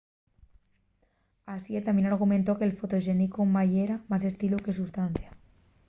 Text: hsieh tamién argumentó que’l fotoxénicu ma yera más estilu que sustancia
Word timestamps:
hsieh 1.57 1.83
tamién 1.87 2.07
argumentó 2.11 2.51
que’l 2.57 2.77
fotoxénicu 2.79 3.41
ma 3.53 3.63
yera 3.71 3.97
más 4.11 4.23
estilu 4.31 4.57
que 4.65 4.77
sustancia 4.79 5.29